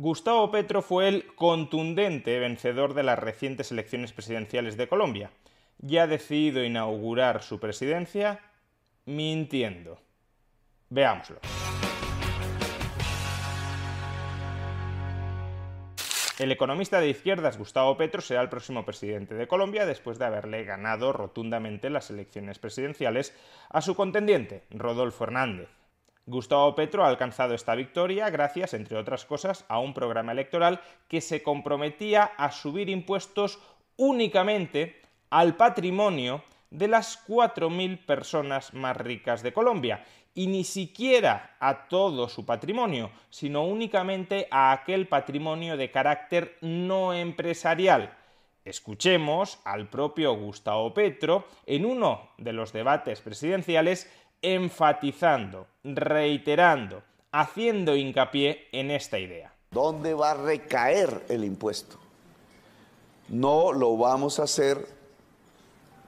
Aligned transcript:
Gustavo 0.00 0.50
Petro 0.50 0.80
fue 0.80 1.08
el 1.08 1.26
contundente 1.34 2.38
vencedor 2.38 2.94
de 2.94 3.02
las 3.02 3.18
recientes 3.18 3.70
elecciones 3.70 4.14
presidenciales 4.14 4.78
de 4.78 4.88
Colombia 4.88 5.30
y 5.86 5.98
ha 5.98 6.06
decidido 6.06 6.64
inaugurar 6.64 7.42
su 7.42 7.60
presidencia 7.60 8.40
mintiendo. 9.04 9.98
Veámoslo. 10.88 11.40
El 16.38 16.50
economista 16.50 16.98
de 16.98 17.10
izquierdas 17.10 17.58
Gustavo 17.58 17.98
Petro 17.98 18.22
será 18.22 18.40
el 18.40 18.48
próximo 18.48 18.86
presidente 18.86 19.34
de 19.34 19.46
Colombia 19.46 19.84
después 19.84 20.18
de 20.18 20.24
haberle 20.24 20.64
ganado 20.64 21.12
rotundamente 21.12 21.90
las 21.90 22.08
elecciones 22.08 22.58
presidenciales 22.58 23.36
a 23.68 23.82
su 23.82 23.94
contendiente, 23.94 24.62
Rodolfo 24.70 25.24
Hernández. 25.24 25.68
Gustavo 26.30 26.76
Petro 26.76 27.04
ha 27.04 27.08
alcanzado 27.08 27.54
esta 27.54 27.74
victoria 27.74 28.30
gracias, 28.30 28.72
entre 28.74 28.96
otras 28.96 29.24
cosas, 29.24 29.64
a 29.68 29.80
un 29.80 29.92
programa 29.92 30.30
electoral 30.30 30.80
que 31.08 31.20
se 31.20 31.42
comprometía 31.42 32.22
a 32.22 32.52
subir 32.52 32.88
impuestos 32.88 33.58
únicamente 33.96 35.02
al 35.28 35.56
patrimonio 35.56 36.44
de 36.70 36.86
las 36.86 37.26
4.000 37.26 38.06
personas 38.06 38.72
más 38.74 38.96
ricas 38.96 39.42
de 39.42 39.52
Colombia 39.52 40.04
y 40.32 40.46
ni 40.46 40.62
siquiera 40.62 41.56
a 41.58 41.88
todo 41.88 42.28
su 42.28 42.46
patrimonio, 42.46 43.10
sino 43.28 43.64
únicamente 43.64 44.46
a 44.52 44.70
aquel 44.70 45.08
patrimonio 45.08 45.76
de 45.76 45.90
carácter 45.90 46.56
no 46.60 47.12
empresarial. 47.12 48.16
Escuchemos 48.64 49.58
al 49.64 49.88
propio 49.88 50.34
Gustavo 50.34 50.94
Petro 50.94 51.48
en 51.66 51.84
uno 51.84 52.30
de 52.38 52.52
los 52.52 52.72
debates 52.72 53.20
presidenciales 53.20 54.08
enfatizando, 54.42 55.66
reiterando, 55.84 57.02
haciendo 57.32 57.96
hincapié 57.96 58.68
en 58.72 58.90
esta 58.90 59.18
idea. 59.18 59.52
¿Dónde 59.70 60.14
va 60.14 60.32
a 60.32 60.34
recaer 60.34 61.24
el 61.28 61.44
impuesto? 61.44 61.96
No 63.28 63.72
lo 63.72 63.96
vamos 63.96 64.40
a 64.40 64.44
hacer 64.44 64.88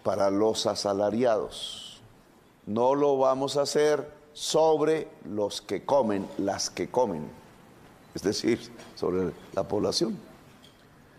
para 0.02 0.30
los 0.30 0.66
asalariados. 0.66 2.00
No 2.66 2.94
lo 2.94 3.18
vamos 3.18 3.56
a 3.56 3.62
hacer 3.62 4.08
sobre 4.32 5.08
los 5.24 5.60
que 5.60 5.84
comen, 5.84 6.26
las 6.38 6.70
que 6.70 6.88
comen, 6.88 7.28
es 8.14 8.22
decir, 8.22 8.60
sobre 8.94 9.32
la 9.52 9.62
población, 9.64 10.18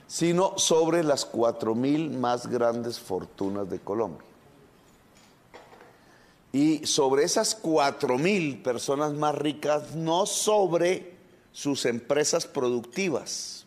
sino 0.08 0.58
sobre 0.58 1.04
las 1.04 1.26
cuatro 1.26 1.76
mil 1.76 2.10
más 2.18 2.48
grandes 2.48 3.00
fortunas 3.00 3.70
de 3.70 3.80
Colombia. 3.80 4.28
Y 6.54 6.86
sobre 6.86 7.24
esas 7.24 7.56
cuatro 7.56 8.20
mil 8.20 8.60
personas 8.60 9.14
más 9.14 9.36
ricas, 9.36 9.96
no 9.96 10.28
sobre 10.28 11.14
sus 11.52 11.86
empresas 11.86 12.46
productivas, 12.46 13.66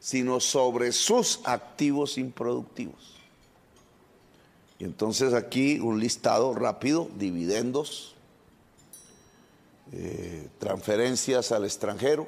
sino 0.00 0.40
sobre 0.40 0.92
sus 0.92 1.40
activos 1.44 2.16
improductivos. 2.16 3.14
Y 4.78 4.84
entonces 4.84 5.34
aquí 5.34 5.78
un 5.78 6.00
listado 6.00 6.54
rápido, 6.54 7.08
dividendos, 7.16 8.14
eh, 9.92 10.48
transferencias 10.58 11.52
al 11.52 11.64
extranjero, 11.64 12.26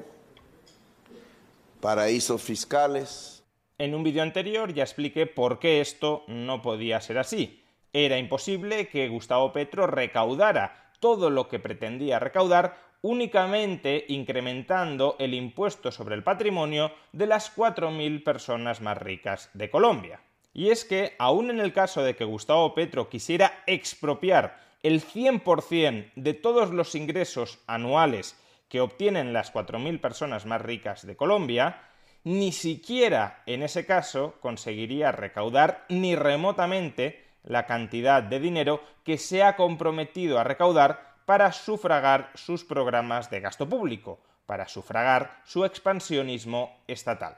paraísos 1.81 2.41
fiscales. 2.41 3.43
En 3.79 3.95
un 3.95 4.03
vídeo 4.03 4.21
anterior 4.21 4.73
ya 4.73 4.83
expliqué 4.83 5.25
por 5.25 5.59
qué 5.59 5.81
esto 5.81 6.23
no 6.27 6.61
podía 6.61 7.01
ser 7.01 7.17
así. 7.17 7.63
Era 7.99 8.19
imposible 8.19 8.89
que 8.89 9.07
Gustavo 9.07 9.51
Petro 9.51 9.87
recaudara 9.87 10.91
todo 10.99 11.31
lo 11.31 11.47
que 11.47 11.57
pretendía 11.57 12.19
recaudar 12.19 12.77
únicamente 13.01 14.05
incrementando 14.09 15.15
el 15.17 15.33
impuesto 15.33 15.91
sobre 15.91 16.13
el 16.13 16.21
patrimonio 16.21 16.91
de 17.11 17.25
las 17.25 17.57
4.000 17.57 18.23
personas 18.23 18.81
más 18.81 18.99
ricas 18.99 19.49
de 19.55 19.71
Colombia. 19.71 20.21
Y 20.53 20.69
es 20.69 20.85
que, 20.85 21.15
aun 21.17 21.49
en 21.49 21.59
el 21.59 21.73
caso 21.73 22.03
de 22.03 22.15
que 22.15 22.23
Gustavo 22.23 22.75
Petro 22.75 23.09
quisiera 23.09 23.63
expropiar 23.65 24.59
el 24.83 25.03
100% 25.03 26.11
de 26.15 26.33
todos 26.35 26.69
los 26.69 26.93
ingresos 26.93 27.57
anuales 27.65 28.39
que 28.69 28.79
obtienen 28.79 29.33
las 29.33 29.51
4.000 29.51 29.99
personas 29.99 30.45
más 30.45 30.61
ricas 30.61 31.07
de 31.07 31.15
Colombia, 31.15 31.81
ni 32.23 32.51
siquiera 32.51 33.41
en 33.47 33.63
ese 33.63 33.87
caso 33.87 34.35
conseguiría 34.39 35.11
recaudar 35.11 35.83
ni 35.89 36.15
remotamente 36.15 37.25
la 37.47 37.65
cantidad 37.65 38.21
de 38.21 38.39
dinero 38.39 38.81
que 39.03 39.17
se 39.17 39.41
ha 39.41 39.55
comprometido 39.55 40.37
a 40.37 40.43
recaudar 40.43 41.15
para 41.25 41.51
sufragar 41.51 42.29
sus 42.35 42.63
programas 42.63 43.29
de 43.29 43.39
gasto 43.39 43.67
público, 43.67 44.19
para 44.45 44.67
sufragar 44.67 45.41
su 45.43 45.65
expansionismo 45.65 46.77
estatal. 46.87 47.37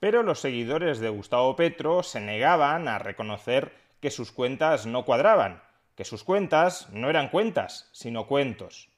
Pero 0.00 0.22
los 0.22 0.40
seguidores 0.40 0.98
de 0.98 1.08
Gustavo 1.08 1.54
Petro 1.54 2.02
se 2.02 2.20
negaban 2.20 2.88
a 2.88 2.98
reconocer 2.98 3.72
que 4.00 4.10
sus 4.10 4.32
cuentas 4.32 4.84
no 4.84 5.04
cuadraban, 5.04 5.62
que 5.94 6.04
sus 6.04 6.24
cuentas 6.24 6.88
no 6.90 7.08
eran 7.08 7.28
cuentas, 7.28 7.88
sino 7.92 8.26
cuentos. 8.26 8.88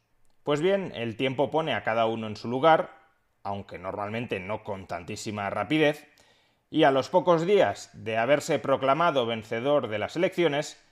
Pues 0.45 0.61
bien, 0.61 0.93
el 0.95 1.17
tiempo 1.17 1.51
pone 1.51 1.75
a 1.75 1.83
cada 1.83 2.07
uno 2.07 2.27
en 2.27 2.37
su 2.37 2.49
lugar, 2.49 2.91
aunque 3.43 3.79
normalmente 3.79 4.41
no 4.41 4.65
con 4.65 4.87
tantísima 4.87 5.51
rapidez, 5.51 6.07
y 6.75 6.83
a 6.83 6.91
los 6.91 7.09
pocos 7.09 7.47
días 7.47 7.89
de 7.93 8.17
haberse 8.17 8.59
proclamado 8.59 9.27
vencedor 9.27 9.87
de 9.87 10.01
las 10.01 10.17
elecciones, 10.17 10.85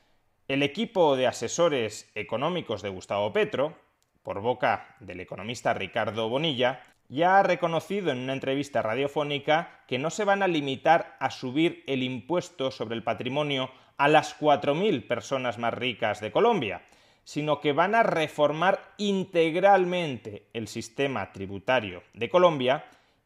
el 0.46 0.62
equipo 0.62 1.16
de 1.16 1.26
asesores 1.26 2.08
económicos 2.14 2.82
de 2.82 2.88
Gustavo 2.88 3.32
Petro, 3.32 3.76
por 4.22 4.40
boca 4.40 4.94
del 5.00 5.18
economista 5.18 5.74
Ricardo 5.74 6.28
Bonilla, 6.28 6.84
ya 7.08 7.40
ha 7.40 7.42
reconocido 7.42 8.12
en 8.12 8.18
una 8.18 8.32
entrevista 8.32 8.80
radiofónica 8.80 9.82
que 9.88 9.98
no 9.98 10.10
se 10.10 10.22
van 10.24 10.44
a 10.44 10.46
limitar 10.46 11.16
a 11.18 11.32
subir 11.32 11.82
el 11.88 12.04
impuesto 12.04 12.70
sobre 12.70 12.94
el 12.94 13.02
patrimonio 13.02 13.68
a 13.96 14.06
las 14.06 14.38
4.000 14.38 15.08
personas 15.08 15.58
más 15.58 15.74
ricas 15.74 16.20
de 16.20 16.30
Colombia, 16.30 16.82
sino 17.24 17.60
que 17.60 17.72
van 17.72 17.96
a 17.96 18.04
reformar 18.04 18.94
integralmente 18.98 20.46
el 20.52 20.68
sistema 20.68 21.32
tributario 21.32 22.04
de 22.14 22.30
Colombia 22.30 22.84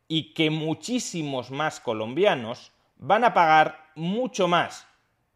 y 0.08 0.34
que 0.34 0.50
muchísimos 0.50 1.50
más 1.50 1.80
colombianos 1.80 2.72
van 2.96 3.24
a 3.24 3.34
pagar 3.34 3.90
mucho 3.94 4.48
más 4.48 4.86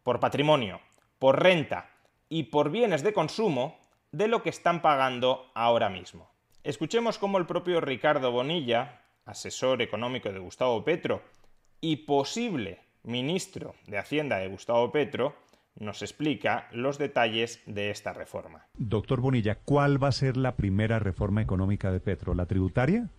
por 0.03 0.19
patrimonio, 0.19 0.79
por 1.19 1.41
renta 1.41 1.89
y 2.29 2.43
por 2.43 2.71
bienes 2.71 3.03
de 3.03 3.13
consumo 3.13 3.77
de 4.11 4.27
lo 4.27 4.43
que 4.43 4.49
están 4.49 4.81
pagando 4.81 5.51
ahora 5.53 5.89
mismo. 5.89 6.29
Escuchemos 6.63 7.17
cómo 7.17 7.37
el 7.37 7.45
propio 7.45 7.81
Ricardo 7.81 8.31
Bonilla, 8.31 9.01
asesor 9.25 9.81
económico 9.81 10.31
de 10.31 10.39
Gustavo 10.39 10.83
Petro 10.83 11.21
y 11.79 11.97
posible 11.97 12.79
ministro 13.03 13.75
de 13.87 13.97
Hacienda 13.97 14.37
de 14.37 14.47
Gustavo 14.47 14.91
Petro, 14.91 15.35
nos 15.79 16.01
explica 16.01 16.67
los 16.71 16.97
detalles 16.97 17.61
de 17.65 17.89
esta 17.89 18.13
reforma. 18.13 18.67
Doctor 18.77 19.21
Bonilla, 19.21 19.55
¿cuál 19.55 20.01
va 20.03 20.09
a 20.09 20.11
ser 20.11 20.37
la 20.37 20.55
primera 20.55 20.99
reforma 20.99 21.41
económica 21.41 21.91
de 21.91 21.99
Petro? 21.99 22.35
¿La 22.35 22.45
tributaria? 22.45 23.09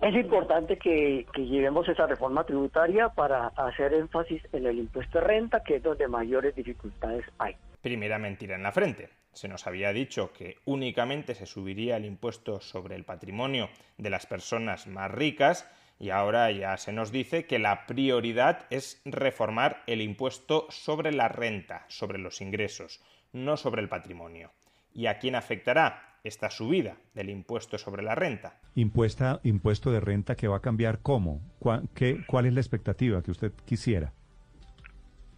Es 0.00 0.14
importante 0.14 0.76
que, 0.76 1.26
que, 1.32 1.46
llevemos 1.46 1.88
esa 1.88 2.06
reforma 2.06 2.44
tributaria 2.44 3.08
para 3.08 3.48
hacer 3.48 3.94
énfasis 3.94 4.42
en 4.52 4.66
el 4.66 4.78
impuesto 4.78 5.18
de 5.18 5.24
renta, 5.24 5.62
que 5.62 5.76
es 5.76 5.82
donde 5.82 6.06
mayores 6.06 6.54
dificultades 6.54 7.24
hay. 7.38 7.56
Primera 7.80 8.18
mentira 8.18 8.56
en 8.56 8.62
la 8.62 8.72
frente. 8.72 9.08
Se 9.32 9.48
nos 9.48 9.66
había 9.66 9.92
dicho 9.92 10.32
que 10.32 10.56
únicamente 10.64 11.34
se 11.34 11.46
subiría 11.46 11.96
el 11.96 12.04
impuesto 12.04 12.60
sobre 12.60 12.94
el 12.94 13.04
patrimonio 13.04 13.68
de 13.96 14.10
las 14.10 14.26
personas 14.26 14.86
más 14.86 15.10
ricas 15.10 15.70
y 15.98 16.10
ahora 16.10 16.50
ya 16.50 16.76
se 16.76 16.92
nos 16.92 17.10
dice 17.10 17.46
que 17.46 17.58
la 17.58 17.86
prioridad 17.86 18.66
es 18.70 19.00
reformar 19.04 19.82
el 19.86 20.02
impuesto 20.02 20.66
sobre 20.70 21.12
la 21.12 21.28
renta, 21.28 21.84
sobre 21.88 22.18
los 22.18 22.40
ingresos, 22.40 23.02
no 23.32 23.56
sobre 23.56 23.82
el 23.82 23.88
patrimonio. 23.88 24.50
¿Y 24.92 25.06
a 25.06 25.18
quién 25.18 25.34
afectará 25.34 26.15
esta 26.26 26.50
subida 26.50 26.96
del 27.14 27.30
impuesto 27.30 27.78
sobre 27.78 28.02
la 28.02 28.14
renta? 28.14 28.58
Impuesta, 28.74 29.40
impuesto 29.44 29.90
de 29.90 30.00
renta 30.00 30.34
que 30.34 30.48
va 30.48 30.56
a 30.56 30.60
cambiar 30.60 31.00
cómo? 31.00 31.40
¿Cuál, 31.58 31.88
qué, 31.94 32.24
¿Cuál 32.26 32.46
es 32.46 32.54
la 32.54 32.60
expectativa 32.60 33.22
que 33.22 33.30
usted 33.30 33.52
quisiera? 33.64 34.12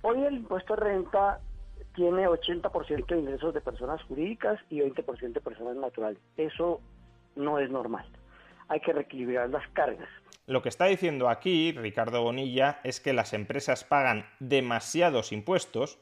Hoy 0.02 0.22
el 0.24 0.34
impuesto 0.34 0.74
de 0.74 0.80
renta 0.80 1.40
tiene 1.94 2.26
80% 2.26 3.06
de 3.06 3.18
ingresos 3.18 3.52
de 3.54 3.60
personas 3.60 4.02
jurídicas 4.04 4.60
y 4.70 4.78
20% 4.80 5.32
de 5.32 5.40
personas 5.40 5.76
naturales. 5.76 6.18
Eso 6.36 6.80
no 7.36 7.58
es 7.58 7.70
normal. 7.70 8.06
Hay 8.68 8.80
que 8.80 8.92
reequilibrar 8.92 9.50
las 9.50 9.66
cargas. 9.72 10.08
Lo 10.46 10.62
que 10.62 10.68
está 10.68 10.86
diciendo 10.86 11.28
aquí 11.28 11.72
Ricardo 11.72 12.22
Bonilla 12.22 12.80
es 12.84 13.00
que 13.00 13.12
las 13.12 13.32
empresas 13.34 13.84
pagan 13.84 14.24
demasiados 14.40 15.32
impuestos 15.32 15.98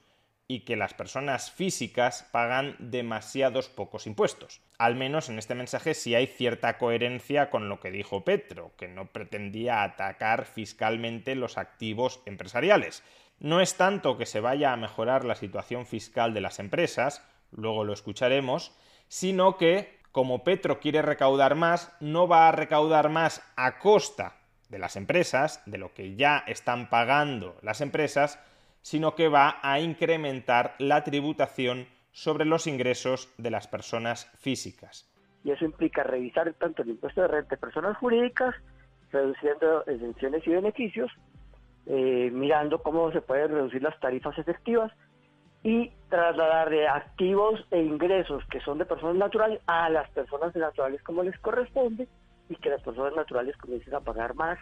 y 0.48 0.60
que 0.60 0.76
las 0.76 0.94
personas 0.94 1.50
físicas 1.50 2.28
pagan 2.31 2.76
demasiados 2.78 3.69
pocos 3.69 4.06
impuestos. 4.06 4.60
Al 4.78 4.94
menos 4.94 5.28
en 5.28 5.38
este 5.38 5.54
mensaje 5.54 5.94
sí 5.94 6.14
hay 6.14 6.26
cierta 6.26 6.78
coherencia 6.78 7.50
con 7.50 7.69
lo 7.69 7.81
que 7.81 7.90
dijo 7.90 8.25
Petro, 8.25 8.72
que 8.76 8.87
no 8.87 9.06
pretendía 9.06 9.82
atacar 9.82 10.44
fiscalmente 10.44 11.34
los 11.34 11.58
activos 11.58 12.20
empresariales. 12.26 13.02
No 13.40 13.60
es 13.60 13.75
tanto 13.76 14.16
que 14.16 14.26
se 14.26 14.40
vaya 14.40 14.72
a 14.72 14.76
mejorar 14.76 15.25
la 15.25 15.34
situación 15.34 15.84
fiscal 15.84 16.32
de 16.32 16.40
las 16.40 16.58
empresas, 16.58 17.25
luego 17.50 17.84
lo 17.84 17.92
escucharemos, 17.92 18.72
sino 19.08 19.56
que, 19.56 19.99
como 20.12 20.44
Petro 20.44 20.78
quiere 20.78 21.02
recaudar 21.02 21.56
más, 21.56 21.92
no 22.00 22.28
va 22.28 22.49
a 22.49 22.52
recaudar 22.52 23.08
más 23.08 23.42
a 23.56 23.78
costa 23.78 24.37
de 24.69 24.78
las 24.78 24.96
empresas, 24.96 25.62
de 25.66 25.78
lo 25.78 25.92
que 25.92 26.14
ya 26.16 26.44
están 26.46 26.88
pagando 26.88 27.56
las 27.62 27.81
empresas, 27.81 28.38
sino 28.86 29.16
que 29.16 29.26
va 29.28 29.58
a 29.62 29.80
incrementar 29.80 30.76
la 30.78 31.02
tributación 31.02 31.88
sobre 32.12 32.44
los 32.44 32.68
ingresos 32.68 33.34
de 33.36 33.50
las 33.50 33.66
personas 33.66 34.26
físicas. 34.38 35.12
Y 35.42 35.50
eso 35.50 35.64
implica 35.64 36.04
revisar 36.04 36.54
tanto 36.54 36.82
el 36.82 36.90
impuesto 36.90 37.20
de 37.22 37.26
renta 37.26 37.56
de 37.56 37.60
personas 37.60 37.96
jurídicas, 37.96 38.54
reduciendo 39.10 39.84
exenciones 39.86 40.46
y 40.46 40.50
beneficios, 40.50 41.10
eh, 41.86 42.30
mirando 42.32 42.80
cómo 42.80 43.10
se 43.10 43.22
pueden 43.22 43.48
reducir 43.48 43.82
las 43.82 43.98
tarifas 43.98 44.38
efectivas 44.38 44.92
y 45.64 45.90
trasladar 46.08 46.70
de 46.70 46.86
activos 46.86 47.66
e 47.72 47.82
ingresos 47.82 48.44
que 48.52 48.60
son 48.60 48.78
de 48.78 48.86
personas 48.86 49.16
naturales 49.16 49.60
a 49.66 49.90
las 49.90 50.08
personas 50.10 50.54
naturales 50.54 51.02
como 51.02 51.24
les 51.24 51.36
corresponde 51.40 52.06
y 52.48 52.54
que 52.54 52.70
las 52.70 52.82
personas 52.82 53.16
naturales 53.16 53.56
comiencen 53.56 53.96
a 53.96 54.00
pagar 54.00 54.36
más 54.36 54.60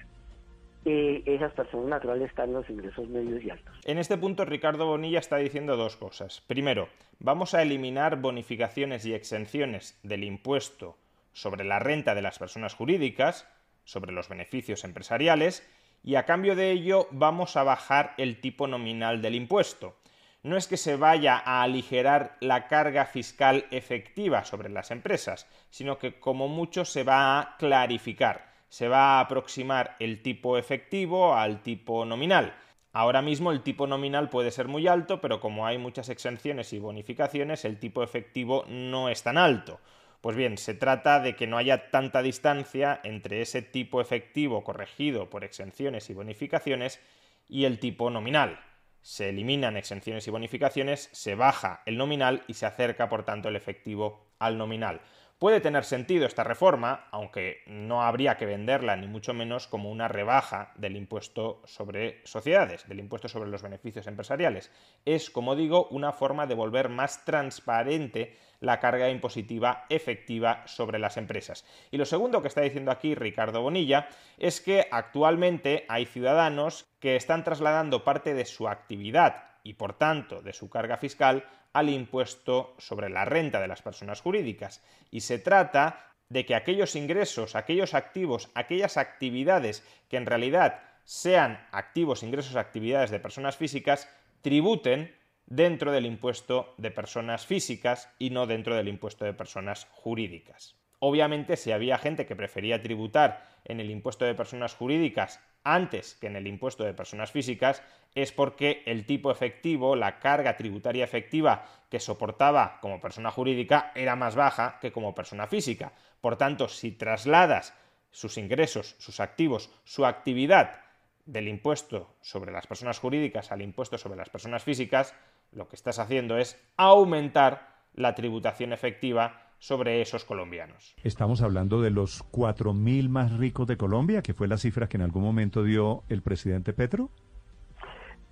esas 0.85 1.53
personas 1.53 1.87
naturales 1.87 2.29
están 2.29 2.51
en 2.51 2.55
los 2.55 2.71
ingresos 2.71 3.09
medios 3.09 3.43
y 3.43 3.51
altos. 3.51 3.75
En 3.85 3.99
este 3.99 4.19
punto 4.19 4.45
Ricardo 4.45 4.87
Bonilla 4.87 5.19
está 5.19 5.37
diciendo 5.37 5.77
dos 5.77 5.97
cosas. 5.97 6.43
Primero, 6.47 6.89
vamos 7.19 7.55
a 7.55 7.63
eliminar 7.63 8.21
bonificaciones 8.21 9.07
y 9.07 9.15
exenciones 9.15 9.99
del 10.03 10.25
impuesto 10.25 10.97
sobre 11.33 11.65
la 11.65 11.79
renta 11.79 12.15
de 12.15 12.23
las 12.23 12.39
personas 12.39 12.75
jurídicas, 12.75 13.49
sobre 13.85 14.13
los 14.13 14.29
beneficios 14.29 14.85
empresariales, 14.85 15.69
y 16.03 16.17
a 16.17 16.27
cambio 16.27 16.55
de 16.55 16.71
ello 16.71 17.09
vamos 17.11 17.57
a 17.57 17.63
bajar 17.63 18.13
el 18.19 18.41
tipo 18.41 18.67
nominal 18.67 19.23
del 19.23 19.35
impuesto. 19.35 19.97
No 20.43 20.59
es 20.59 20.69
que 20.69 20.77
se 20.77 20.97
vaya 20.97 21.39
a 21.43 21.63
aligerar 21.63 22.37
la 22.41 22.69
carga 22.69 23.07
fiscal 23.07 23.65
efectiva 23.71 24.45
sobre 24.45 24.69
las 24.69 24.91
empresas, 24.91 25.49
sino 25.71 25.99
que 25.99 26.21
como 26.21 26.49
mucho 26.49 26.85
se 26.85 27.03
va 27.03 27.41
a 27.41 27.57
clarificar 27.57 28.54
se 28.75 28.89
va 28.89 29.05
a 29.05 29.21
aproximar 29.21 29.95
el 30.01 30.21
tipo 30.21 30.59
efectivo 30.59 31.37
al 31.37 31.63
tipo 31.63 32.05
nominal. 32.05 32.57
Ahora 32.93 33.23
mismo 33.23 33.53
el 33.53 33.63
tipo 33.63 33.87
nominal 33.87 34.31
puede 34.31 34.51
ser 34.51 34.67
muy 34.67 34.89
alto, 34.89 35.21
pero 35.21 35.39
como 35.39 35.65
hay 35.65 35.79
muchas 35.79 36.09
exenciones 36.09 36.73
y 36.73 36.81
bonificaciones, 36.81 37.65
el 37.65 37.79
tipo 37.79 38.03
efectivo 38.03 38.65
no 38.67 39.11
es 39.11 39.23
tan 39.23 39.39
alto. 39.39 39.79
Pues 40.21 40.35
bien, 40.35 40.59
se 40.59 40.75
trata 40.75 41.21
de 41.21 41.37
que 41.37 41.47
no 41.47 41.57
haya 41.57 41.93
tanta 41.93 42.21
distancia 42.21 42.99
entre 43.05 43.43
ese 43.43 43.63
tipo 43.63 44.01
efectivo 44.01 44.65
corregido 44.65 45.31
por 45.31 45.45
exenciones 45.45 46.11
y 46.11 46.15
bonificaciones 46.15 47.01
y 47.49 47.67
el 47.67 47.79
tipo 47.79 48.11
nominal. 48.11 48.59
Se 49.03 49.29
eliminan 49.29 49.77
exenciones 49.77 50.27
y 50.27 50.33
bonificaciones, 50.33 51.11
se 51.13 51.37
baja 51.37 51.83
el 51.87 51.97
nominal 51.97 52.43
y 52.49 52.55
se 52.55 52.67
acerca, 52.67 53.09
por 53.09 53.25
tanto, 53.25 53.51
el 53.51 53.55
efectivo 53.55 54.27
al 54.41 54.59
nominal. 54.59 55.01
Puede 55.39 55.61
tener 55.61 55.85
sentido 55.85 56.27
esta 56.27 56.45
reforma, 56.45 57.09
aunque 57.11 57.63
no 57.67 58.03
habría 58.03 58.37
que 58.37 58.47
venderla 58.47 58.97
ni 58.97 59.09
mucho 59.09 59.35
menos 59.35 59.67
como 59.67 59.91
una 59.91 60.07
rebaja 60.07 60.73
del 60.77 60.97
impuesto 60.97 61.61
sobre 61.67 62.23
sociedades, 62.25 62.89
del 62.89 63.01
impuesto 63.01 63.29
sobre 63.29 63.51
los 63.51 63.61
beneficios 63.61 64.07
empresariales. 64.07 64.71
Es, 65.05 65.31
como 65.31 65.57
digo, 65.57 65.89
una 65.89 66.13
forma 66.13 66.47
de 66.47 66.55
volver 66.55 66.89
más 66.89 67.25
transparente 67.25 68.39
la 68.61 68.79
carga 68.79 69.11
impositiva 69.11 69.87
efectiva 69.89 70.63
sobre 70.67 71.01
las 71.01 71.17
empresas. 71.17 71.67
Y 71.91 71.99
lo 71.99 72.07
segundo 72.07 72.41
que 72.41 72.49
está 72.49 72.61
diciendo 72.61 72.93
aquí 72.93 73.15
Ricardo 73.15 73.61
Bonilla 73.61 74.09
es 74.39 74.61
que 74.61 74.87
actualmente 74.91 75.85
hay 75.89 76.07
ciudadanos 76.07 76.87
que 77.01 77.17
están 77.17 77.45
trasladando 77.45 78.05
parte 78.05 78.35
de 78.35 78.47
su 78.47 78.69
actividad 78.69 79.51
y 79.65 79.75
por 79.75 79.95
tanto 79.95 80.43
de 80.43 80.53
su 80.53 80.71
carga 80.71 80.97
fiscal 80.97 81.45
al 81.75 81.91
impuesto 81.91 82.75
sobre 82.79 83.11
la 83.11 83.27
renta 83.27 83.61
de 83.61 83.69
las 83.69 83.83
personas 83.83 84.23
jurídicas. 84.23 84.83
Y 85.11 85.21
se 85.21 85.39
trata 85.39 86.15
de 86.31 86.47
que 86.47 86.55
aquellos 86.55 86.97
ingresos, 86.97 87.55
aquellos 87.55 87.93
activos, 87.93 88.51
aquellas 88.55 88.97
actividades 88.97 89.85
que 90.09 90.17
en 90.17 90.25
realidad 90.25 90.83
sean 91.05 91.67
activos, 91.71 92.23
ingresos, 92.23 92.57
actividades 92.57 93.11
de 93.11 93.21
personas 93.21 93.57
físicas, 93.57 94.09
tributen 94.41 95.15
dentro 95.47 95.93
del 95.93 96.07
impuesto 96.07 96.75
de 96.79 96.91
personas 96.91 97.45
físicas 97.45 98.09
y 98.19 98.31
no 98.31 98.47
dentro 98.47 98.75
del 98.77 98.89
impuesto 98.89 99.25
de 99.25 99.35
personas 99.35 99.87
jurídicas. 99.91 100.77
Obviamente, 101.07 101.59
si 101.59 101.71
había 101.71 101.99
gente 101.99 102.25
que 102.25 102.35
prefería 102.35 102.81
tributar 102.81 103.47
en 103.67 103.79
el 103.79 103.91
impuesto 103.91 104.25
de 104.25 104.35
personas 104.35 104.75
jurídicas 104.75 105.39
antes 105.63 106.15
que 106.15 106.29
en 106.29 106.37
el 106.37 106.47
impuesto 106.47 106.83
de 106.83 106.95
personas 106.95 107.31
físicas 107.31 107.83
es 108.15 108.33
porque 108.33 108.83
el 108.87 109.05
tipo 109.05 109.31
efectivo, 109.31 109.97
la 109.97 110.19
carga 110.19 110.57
tributaria 110.57 111.05
efectiva 111.05 111.67
que 111.91 112.01
soportaba 112.01 112.79
como 112.81 113.03
persona 113.03 113.31
jurídica 113.31 113.93
era 113.95 114.17
más 114.17 114.35
baja 114.35 114.79
que 114.81 114.93
como 114.93 115.15
persona 115.15 115.47
física. 115.47 115.93
Por 116.23 116.39
tanto, 116.39 116.69
si 116.69 116.93
trasladas 116.93 117.75
sus 118.11 118.39
ingresos, 118.39 118.97
sus 118.99 119.21
activos, 119.21 119.71
su 119.85 120.07
actividad 120.07 120.81
del 121.27 121.49
impuesto 121.49 122.17
sobre 122.23 122.51
las 122.51 122.67
personas 122.67 122.99
jurídicas 122.99 123.53
al 123.53 123.61
impuesto 123.61 123.99
sobre 123.99 124.17
las 124.17 124.31
personas 124.31 124.65
físicas, 124.65 125.15
lo 125.53 125.69
que 125.69 125.77
estás 125.77 125.99
haciendo 125.99 126.39
es 126.39 126.59
aumentar 126.79 127.75
la 127.93 128.15
tributación 128.15 128.73
efectiva 128.73 129.44
sobre 129.65 130.03
esos 130.03 130.27
colombianos. 130.27 130.95
Estamos 131.03 131.41
hablando 131.41 131.81
de 131.81 131.91
los 131.91 132.23
4.000 132.31 133.09
más 133.09 133.33
ricos 133.33 133.67
de 133.67 133.79
Colombia, 133.79 134.21
que 134.21 134.35
fue 134.35 134.47
la 134.47 134.59
cifra 134.59 134.89
que 134.89 134.99
en 134.99 135.03
algún 135.03 135.23
momento 135.23 135.63
dio 135.63 136.03
el 136.11 136.21
presidente 136.21 136.75
Petro. 136.75 137.09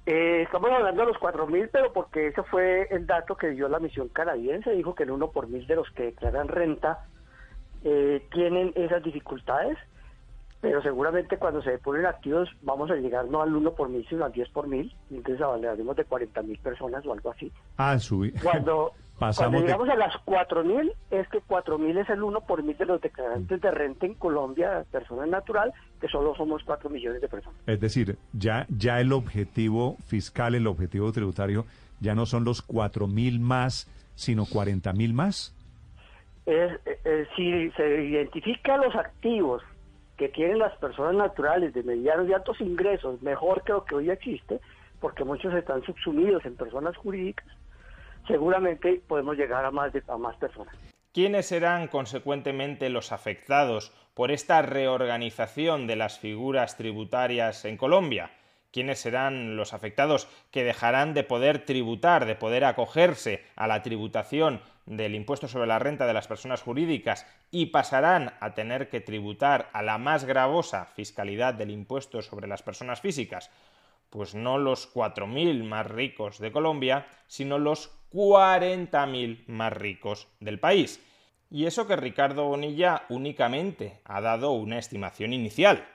Eh, 0.05 0.43
estamos 0.43 0.71
hablando 0.71 1.01
de 1.01 1.09
los 1.09 1.17
4.000, 1.17 1.71
pero 1.73 1.91
porque 1.95 2.27
ese 2.27 2.43
fue 2.43 2.87
el 2.91 3.07
dato 3.07 3.35
que 3.35 3.49
dio 3.49 3.67
la 3.69 3.79
misión 3.79 4.09
canadiense. 4.09 4.73
Dijo 4.73 4.95
que 4.95 5.05
el 5.05 5.11
1 5.11 5.31
por 5.31 5.49
mil 5.49 5.67
de 5.67 5.77
los 5.77 5.91
que 5.93 6.03
declaran 6.03 6.49
renta 6.49 7.07
eh, 7.83 8.27
tienen 8.31 8.73
esas 8.75 9.03
dificultades, 9.03 9.79
pero 10.61 10.83
seguramente 10.83 11.39
cuando 11.39 11.63
se 11.63 11.71
depuren 11.71 12.05
activos 12.05 12.51
vamos 12.61 12.91
a 12.91 12.97
llegar 12.97 13.25
no 13.29 13.41
al 13.41 13.57
1 13.57 13.73
por 13.73 13.89
mil, 13.89 14.07
sino 14.07 14.27
al 14.27 14.33
10 14.33 14.51
por 14.51 14.69
mil. 14.69 14.95
Entonces 15.11 15.41
hablaremos 15.41 15.97
de 15.97 16.07
40.000 16.07 16.61
personas 16.61 17.07
o 17.07 17.13
algo 17.15 17.31
así. 17.31 17.51
Ah, 17.79 17.99
subí. 17.99 18.33
Cuando, 18.33 18.93
Cuando 19.31 19.61
llegamos 19.61 19.89
a 19.89 19.97
las 19.97 20.15
4.000, 20.27 20.93
es 21.11 21.29
que 21.29 21.39
4.000 21.39 21.99
es 22.01 22.11
el 22.11 22.23
1 22.23 22.41
por 22.41 22.63
mil 22.63 22.77
de 22.77 22.87
los 22.87 23.01
declarantes 23.01 23.61
de 23.61 23.71
renta 23.71 24.07
en 24.07 24.15
Colombia, 24.15 24.85
personas 24.91 25.29
natural, 25.29 25.73
que 26.01 26.09
solo 26.09 26.35
somos 26.35 26.63
4 26.65 26.91
millones 26.91 27.21
de 27.21 27.29
personas. 27.29 27.61
Es 27.67 27.81
decir, 27.81 28.17
ya, 28.33 28.67
ya 28.69 29.01
el 29.01 29.13
objetivo 29.13 29.97
fiscal, 30.07 30.55
el 30.55 30.67
objetivo 30.67 31.13
tributario, 31.13 31.67
ya 32.01 32.15
no 32.15 32.27
son 32.27 32.45
los 32.45 32.67
4.000 32.67 33.39
más, 33.39 33.89
sino 34.17 34.45
40.000 34.45 35.13
más. 35.13 35.55
Es, 36.45 36.73
eh, 36.85 37.27
si 37.37 37.71
se 37.73 38.05
identifica 38.05 38.77
los 38.77 38.95
activos 38.97 39.63
que 40.17 40.29
tienen 40.29 40.59
las 40.59 40.77
personas 40.79 41.15
naturales 41.15 41.73
de 41.75 41.83
medianos 41.85 42.29
y 42.29 42.33
altos 42.33 42.61
ingresos, 42.61 43.23
mejor 43.23 43.63
que 43.63 43.73
lo 43.73 43.85
que 43.85 43.95
hoy 43.95 44.11
existe, 44.11 44.61
porque 45.01 45.25
muchos 45.25 45.55
están 45.55 45.83
subsumidos 45.83 46.45
en 46.45 46.57
personas 46.57 46.97
jurídicas, 46.97 47.47
seguramente 48.27 49.03
podemos 49.07 49.37
llegar 49.37 49.65
a 49.65 49.71
más, 49.71 49.93
personas. 50.37 50.75
¿Quiénes 51.13 51.47
serán 51.47 51.89
consecuentemente 51.89 52.89
los 52.89 53.13
afectados 53.13 53.93
por 54.15 54.31
esta 54.31 54.63
reorganización 54.63 55.87
de 55.87 55.97
las 55.97 56.19
figuras 56.19 56.77
tributarias 56.77 57.65
en 57.65 57.77
Colombia? 57.77 58.31
¿Quiénes 58.73 59.01
serán 59.01 59.57
los 59.57 59.75
afectados 59.75 60.29
que 60.51 60.65
dejarán 60.65 61.13
de 61.13 61.25
poder 61.25 61.67
tributar, 61.67 62.25
de 62.25 62.35
poder 62.35 62.65
acogerse 62.65 63.45
a 63.55 63.67
la 63.67 63.83
tributación 63.83 64.63
del 64.87 65.15
impuesto 65.15 65.47
sobre 65.47 65.67
la 65.67 65.79
renta 65.79 66.07
de 66.07 66.15
las 66.15 66.27
personas 66.27 66.63
jurídicas 66.63 67.27
y 67.51 67.67
pasarán 67.67 68.33
a 68.41 68.55
tener 68.55 68.89
que 68.89 69.01
tributar 69.03 69.69
a 69.75 69.83
la 69.83 69.99
más 69.99 70.25
gravosa 70.25 70.87
fiscalidad 70.87 71.53
del 71.53 71.71
impuesto 71.71 72.23
sobre 72.23 72.49
las 72.49 72.63
personas 72.63 73.03
físicas? 73.03 73.51
Pues 74.13 74.35
no 74.35 74.59
los 74.59 74.93
4.000 74.93 75.65
más 75.65 75.87
ricos 75.87 76.39
de 76.39 76.53
Colombia, 76.53 77.07
sino 77.29 77.59
los 77.59 77.91
40.000 78.13 79.47
más 79.47 79.73
ricos 79.73 80.29
del 80.39 80.61
país. 80.61 81.03
Y 81.51 81.65
eso 81.65 81.87
que 81.87 81.97
Ricardo 81.97 82.45
Bonilla 82.45 83.07
únicamente 83.09 84.03
ha 84.05 84.21
dado 84.21 84.53
una 84.53 84.79
estimación 84.79 85.33
inicial, 85.33 85.89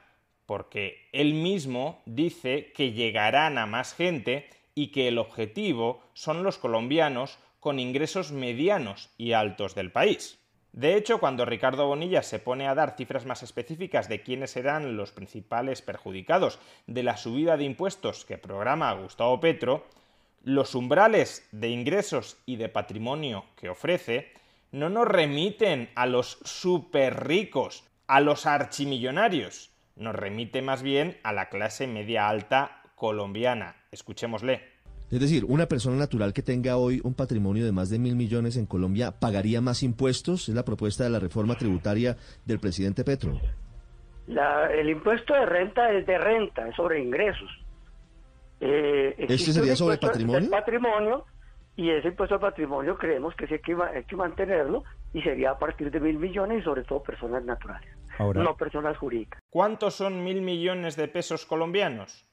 porque 0.47 1.09
él 1.11 1.35
mismo 1.35 2.01
dice 2.07 2.73
que 2.73 2.91
llegarán 2.91 3.59
a 3.59 3.67
más 3.67 3.93
gente 3.93 4.49
y 4.73 4.87
que 4.87 5.09
el 5.09 5.19
objetivo 5.19 6.01
son 6.13 6.41
los 6.41 6.57
colombianos 6.57 7.37
con 7.59 7.79
ingresos 7.79 8.31
medianos 8.31 9.11
y 9.19 9.33
altos 9.33 9.75
del 9.75 9.91
país. 9.91 10.39
De 10.77 10.95
hecho, 10.95 11.17
cuando 11.17 11.43
Ricardo 11.43 11.87
Bonilla 11.87 12.21
se 12.21 12.37
pone 12.37 12.67
a 12.67 12.75
dar 12.75 12.95
cifras 12.95 13.25
más 13.25 13.41
específicas 13.41 14.07
de 14.07 14.21
quiénes 14.21 14.51
serán 14.51 14.95
los 14.95 15.11
principales 15.11 15.81
perjudicados 15.81 16.59
de 16.85 17.01
la 17.01 17.17
subida 17.17 17.57
de 17.57 17.63
impuestos 17.63 18.25
que 18.25 18.37
programa 18.37 18.93
Gustavo 18.93 19.39
Petro, 19.39 19.87
los 20.43 20.75
umbrales 20.75 21.49
de 21.51 21.69
ingresos 21.69 22.37
y 22.45 22.57
de 22.57 22.69
patrimonio 22.69 23.45
que 23.55 23.69
ofrece 23.69 24.31
no 24.71 24.87
nos 24.89 25.07
remiten 25.07 25.89
a 25.95 26.05
los 26.05 26.37
super 26.43 27.25
ricos, 27.25 27.83
a 28.05 28.21
los 28.21 28.45
archimillonarios, 28.45 29.71
nos 29.95 30.13
remite 30.13 30.61
más 30.61 30.83
bien 30.83 31.19
a 31.23 31.33
la 31.33 31.49
clase 31.49 31.87
media 31.87 32.29
alta 32.29 32.83
colombiana. 32.93 33.77
Escuchémosle. 33.89 34.76
Es 35.09 35.21
decir, 35.21 35.45
una 35.47 35.67
persona 35.67 35.95
natural 35.95 36.33
que 36.33 36.41
tenga 36.41 36.75
hoy 36.75 36.99
un 37.03 37.13
patrimonio 37.13 37.65
de 37.65 37.71
más 37.71 37.89
de 37.89 37.97
mil 37.97 38.15
millones 38.15 38.57
en 38.57 38.65
Colombia 38.65 39.11
pagaría 39.11 39.61
más 39.61 39.81
impuestos. 39.81 40.49
Es 40.49 40.55
la 40.55 40.65
propuesta 40.65 41.05
de 41.05 41.09
la 41.09 41.19
reforma 41.19 41.55
tributaria 41.55 42.17
del 42.45 42.59
presidente 42.59 43.05
Petro. 43.05 43.39
el 44.27 44.89
impuesto 44.89 45.33
de 45.33 45.45
renta 45.45 45.91
es 45.93 46.05
de 46.05 46.17
renta, 46.17 46.67
es 46.67 46.75
sobre 46.75 47.01
ingresos. 47.01 47.49
Eh, 48.59 49.15
¿Este 49.17 49.37
sería 49.37 49.75
sobre 49.75 49.97
patrimonio? 49.97 50.49
patrimonio 50.49 51.25
y 51.77 51.91
ese 51.91 52.09
impuesto 52.09 52.35
de 52.35 52.41
patrimonio 52.41 52.97
creemos 52.97 53.35
que 53.35 53.47
sí 53.47 53.53
hay 53.53 53.59
que, 53.61 53.75
hay 53.75 54.03
que 54.03 54.15
mantenerlo 54.15 54.83
y 55.13 55.21
sería 55.21 55.51
a 55.51 55.59
partir 55.59 55.89
de 55.91 55.99
mil 55.99 56.17
millones 56.17 56.59
y 56.59 56.63
sobre 56.63 56.83
todo 56.83 57.01
personas 57.01 57.45
naturales, 57.45 57.89
no 58.19 58.57
personas 58.57 58.97
jurídicas. 58.97 59.39
¿Cuántos 59.49 59.93
son 59.93 60.23
mil 60.23 60.41
millones 60.41 60.97
de 60.97 61.07
pesos 61.07 61.45
colombianos? 61.45 62.26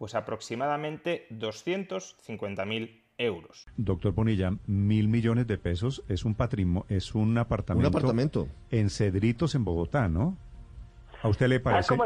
Pues 0.00 0.14
aproximadamente 0.14 1.26
250.000 1.28 3.02
euros. 3.18 3.66
Doctor 3.76 4.14
Bonilla, 4.14 4.50
mil 4.66 5.08
millones 5.08 5.46
de 5.46 5.58
pesos 5.58 6.02
es 6.08 6.24
un 6.24 6.34
patrimonio, 6.34 6.86
es 6.88 7.14
un 7.14 7.36
apartamento, 7.36 7.86
un 7.86 7.94
apartamento 7.94 8.48
en 8.70 8.88
Cedritos, 8.88 9.54
en 9.54 9.62
Bogotá, 9.62 10.08
¿no? 10.08 10.38
¿A 11.22 11.28
usted 11.28 11.48
le 11.48 11.56
ah, 11.56 11.62
parece, 11.62 11.98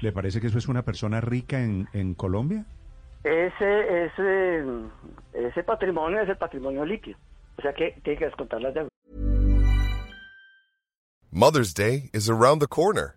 le 0.00 0.12
parece 0.12 0.40
que 0.40 0.46
eso 0.46 0.56
es 0.56 0.66
una 0.66 0.82
persona 0.82 1.20
rica 1.20 1.62
en, 1.62 1.90
en 1.92 2.14
Colombia? 2.14 2.64
Ese, 3.22 4.06
ese, 4.06 4.64
ese 5.34 5.62
patrimonio 5.62 6.22
es 6.22 6.30
el 6.30 6.38
patrimonio 6.38 6.86
líquido. 6.86 7.18
O 7.58 7.60
sea 7.60 7.74
que 7.74 8.00
tiene 8.02 8.18
que 8.18 8.24
descontar 8.24 8.62
las 8.62 8.72
deudas. 8.72 8.88
Mother's 11.30 11.74
Day 11.74 12.08
is 12.14 12.30
around 12.30 12.62
the 12.62 12.66
corner. 12.66 13.16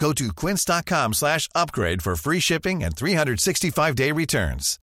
Go 0.00 0.12
to 0.14 0.32
quince.com/upgrade 0.32 2.00
for 2.00 2.16
free 2.16 2.40
shipping 2.40 2.82
and 2.82 2.94
365-day 2.94 4.12
returns. 4.12 4.80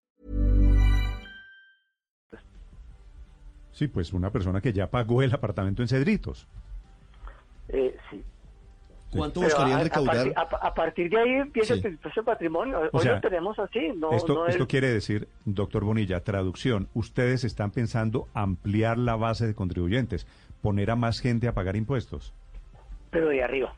Sí, 3.78 3.86
pues 3.86 4.12
una 4.12 4.30
persona 4.30 4.60
que 4.60 4.72
ya 4.72 4.90
pagó 4.90 5.22
el 5.22 5.32
apartamento 5.32 5.82
en 5.82 5.88
Cedritos. 5.88 6.48
Eh, 7.68 7.96
sí. 8.10 8.24
¿Cuánto 9.12 9.40
buscarían 9.40 9.84
recaudar? 9.84 10.34
A, 10.36 10.74
partir 10.74 11.08
de 11.08 11.16
ahí 11.16 11.30
empieza 11.34 11.74
el 11.74 11.98
patrimonio. 12.24 12.90
Hoy 12.92 13.04
lo 13.04 13.20
tenemos 13.20 13.56
así. 13.58 13.92
No, 13.96 14.10
esto, 14.10 14.48
esto 14.48 14.66
quiere 14.66 14.88
decir, 14.88 15.28
doctor 15.44 15.84
Bonilla, 15.84 16.24
traducción, 16.24 16.88
ustedes 16.92 17.44
están 17.44 17.70
pensando 17.70 18.26
ampliar 18.34 18.98
la 18.98 19.14
base 19.14 19.46
de 19.46 19.54
contribuyentes, 19.54 20.26
poner 20.60 20.90
a 20.90 20.96
más 20.96 21.20
gente 21.20 21.46
a 21.46 21.54
pagar 21.54 21.76
impuestos. 21.76 22.34
Pero 23.10 23.28
de 23.28 23.44
arriba, 23.44 23.74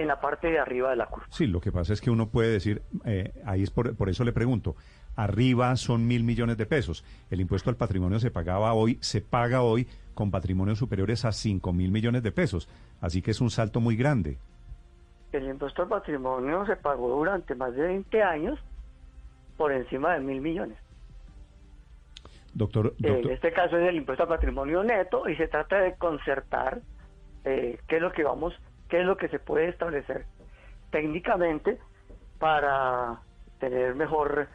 en 0.00 0.08
la 0.08 0.20
parte 0.20 0.48
de 0.50 0.58
arriba 0.58 0.90
de 0.90 0.96
la 0.96 1.06
curva. 1.06 1.26
Sí, 1.30 1.46
lo 1.46 1.60
que 1.60 1.72
pasa 1.72 1.92
es 1.92 2.00
que 2.00 2.10
uno 2.10 2.28
puede 2.28 2.50
decir, 2.50 2.82
eh, 3.04 3.32
ahí 3.44 3.62
es 3.62 3.70
por, 3.70 3.96
por 3.96 4.08
eso 4.08 4.24
le 4.24 4.32
pregunto, 4.32 4.76
arriba 5.16 5.74
son 5.76 6.06
mil 6.06 6.24
millones 6.24 6.56
de 6.56 6.66
pesos. 6.66 7.04
El 7.30 7.40
impuesto 7.40 7.70
al 7.70 7.76
patrimonio 7.76 8.18
se 8.20 8.30
pagaba 8.30 8.72
hoy, 8.72 8.98
se 9.00 9.20
paga 9.20 9.62
hoy 9.62 9.86
con 10.14 10.30
patrimonios 10.30 10.78
superiores 10.78 11.24
a 11.24 11.32
cinco 11.32 11.72
mil 11.72 11.90
millones 11.90 12.22
de 12.22 12.32
pesos. 12.32 12.68
Así 13.00 13.22
que 13.22 13.30
es 13.30 13.40
un 13.40 13.50
salto 13.50 13.80
muy 13.80 13.96
grande. 13.96 14.38
El 15.32 15.46
impuesto 15.48 15.82
al 15.82 15.88
patrimonio 15.88 16.64
se 16.66 16.76
pagó 16.76 17.10
durante 17.10 17.54
más 17.54 17.74
de 17.74 17.82
20 17.82 18.22
años 18.22 18.58
por 19.56 19.72
encima 19.72 20.14
de 20.14 20.20
mil 20.20 20.40
millones. 20.40 20.78
Doctor, 22.54 22.94
En 23.02 23.30
este 23.30 23.52
caso 23.52 23.76
es 23.76 23.88
el 23.88 23.96
impuesto 23.96 24.24
al 24.24 24.28
patrimonio 24.28 24.82
neto 24.82 25.28
y 25.28 25.36
se 25.36 25.48
trata 25.48 25.80
de 25.80 25.94
concertar 25.94 26.80
eh, 27.44 27.78
qué 27.86 27.96
es 27.96 28.02
lo 28.02 28.10
que 28.10 28.24
vamos, 28.24 28.54
qué 28.88 29.00
es 29.00 29.06
lo 29.06 29.16
que 29.16 29.28
se 29.28 29.38
puede 29.38 29.68
establecer 29.68 30.26
técnicamente 30.90 31.78
para 32.38 33.20
tener 33.58 33.94
mejor 33.94 34.48